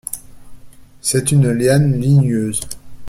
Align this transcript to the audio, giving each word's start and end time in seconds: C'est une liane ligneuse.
C'est 1.01 1.31
une 1.31 1.51
liane 1.51 2.01
ligneuse. 2.01 2.61